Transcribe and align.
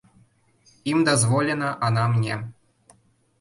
Ім 0.91 1.03
дазволена, 1.09 1.69
а 1.85 1.91
нам 1.99 2.17
не. 2.25 2.41